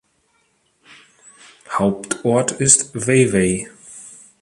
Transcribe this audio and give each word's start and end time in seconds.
Hauptort 1.77 2.53
ist 2.59 2.89
Vevey. 3.05 3.69